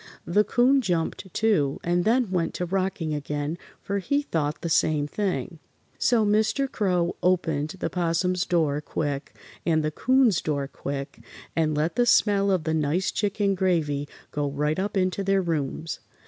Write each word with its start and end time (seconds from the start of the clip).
The 0.25 0.43
'Coon 0.43 0.81
jumped, 0.81 1.31
too, 1.31 1.79
and 1.83 2.03
then 2.05 2.31
went 2.31 2.55
to 2.55 2.65
rocking 2.65 3.13
again, 3.13 3.59
for 3.83 3.99
he 3.99 4.23
thought 4.23 4.61
the 4.61 4.67
same 4.69 5.05
thing. 5.05 5.59
So 5.99 6.25
Mr. 6.25 6.67
Crow 6.67 7.15
opened 7.21 7.75
the 7.77 7.87
'Possum's 7.91 8.47
door 8.47 8.81
quick 8.81 9.35
and 9.63 9.83
the 9.83 9.91
'Coon's 9.91 10.41
door 10.41 10.67
quick 10.67 11.19
and 11.55 11.77
let 11.77 11.97
the 11.97 12.07
smell 12.07 12.49
of 12.49 12.63
the 12.63 12.73
nice 12.73 13.11
chicken 13.11 13.53
gravy 13.53 14.07
go 14.31 14.49
right 14.49 14.79
up 14.79 14.97
into 14.97 15.23
their 15.23 15.43
rooms. 15.43 15.99